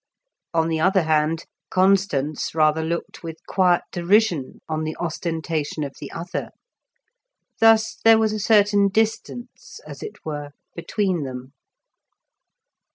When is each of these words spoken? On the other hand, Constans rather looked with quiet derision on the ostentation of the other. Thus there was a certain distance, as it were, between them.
On 0.55 0.67
the 0.67 0.79
other 0.79 1.03
hand, 1.03 1.45
Constans 1.69 2.55
rather 2.55 2.83
looked 2.83 3.21
with 3.21 3.37
quiet 3.47 3.83
derision 3.91 4.59
on 4.67 4.83
the 4.83 4.97
ostentation 4.97 5.83
of 5.83 5.93
the 6.01 6.11
other. 6.11 6.49
Thus 7.59 7.99
there 8.03 8.17
was 8.17 8.33
a 8.33 8.39
certain 8.39 8.87
distance, 8.87 9.79
as 9.85 10.01
it 10.01 10.25
were, 10.25 10.53
between 10.73 11.21
them. 11.21 11.53